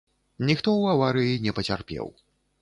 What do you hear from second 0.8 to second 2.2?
аварыі не пацярпеў.